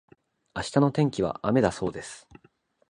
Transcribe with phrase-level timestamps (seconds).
[0.55, 2.27] 明日の天気は雨だそうです。